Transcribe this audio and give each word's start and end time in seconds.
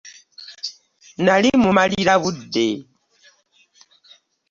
Nnali 1.19 1.49
mmumalira 1.55 2.13
budde. 2.21 2.67